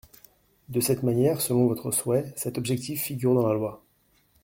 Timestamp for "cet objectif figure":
2.35-3.35